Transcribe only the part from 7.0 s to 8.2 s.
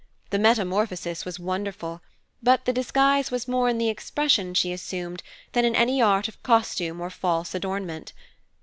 false adornment.